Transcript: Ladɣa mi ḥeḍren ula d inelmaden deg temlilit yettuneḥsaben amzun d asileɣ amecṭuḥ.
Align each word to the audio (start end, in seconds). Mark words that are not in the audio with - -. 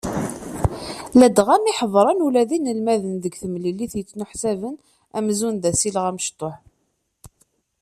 Ladɣa 1.19 1.55
mi 1.63 1.71
ḥeḍren 1.79 2.23
ula 2.27 2.43
d 2.49 2.51
inelmaden 2.57 3.15
deg 3.23 3.33
temlilit 3.41 3.93
yettuneḥsaben 3.97 4.75
amzun 5.17 5.55
d 5.57 5.63
asileɣ 5.71 6.05
amecṭuḥ. 6.09 6.55